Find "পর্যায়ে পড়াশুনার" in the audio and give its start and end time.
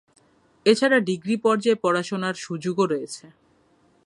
1.37-2.35